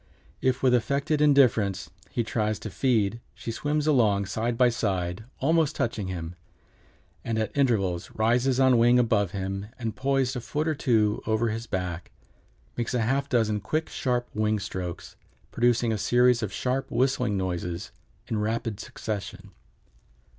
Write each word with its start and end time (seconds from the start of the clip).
If 0.41 0.63
with 0.63 0.73
affected 0.73 1.21
indifference 1.21 1.91
he 2.09 2.23
tries 2.23 2.57
to 2.61 2.71
feed 2.71 3.21
she 3.35 3.51
swims 3.51 3.85
along 3.85 4.25
side 4.25 4.57
by 4.57 4.69
side, 4.69 5.25
almost 5.37 5.75
touching 5.75 6.07
him, 6.07 6.33
and 7.23 7.37
at 7.37 7.55
intervals 7.55 8.09
rises 8.15 8.59
on 8.59 8.79
wing 8.79 8.97
above 8.97 9.29
him 9.29 9.67
and, 9.77 9.95
poised 9.95 10.35
a 10.35 10.41
foot 10.41 10.67
or 10.67 10.73
two 10.73 11.21
over 11.27 11.49
his 11.49 11.67
back, 11.67 12.09
makes 12.75 12.95
a 12.95 13.01
half 13.01 13.29
dozen 13.29 13.59
quick, 13.59 13.89
sharp 13.89 14.27
wing 14.33 14.57
strokes, 14.57 15.15
producing 15.51 15.93
a 15.93 15.99
series 15.99 16.41
of 16.41 16.51
sharp, 16.51 16.89
whistling 16.89 17.37
noises 17.37 17.91
in 18.27 18.39
rapid 18.39 18.79
succession. 18.79 19.51